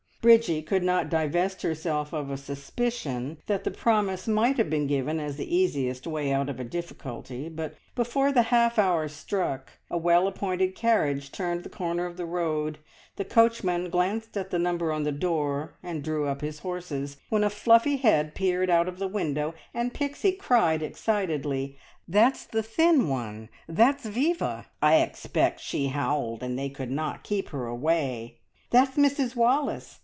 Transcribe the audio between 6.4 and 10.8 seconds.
of a difficulty, but before the half hour struck a well appointed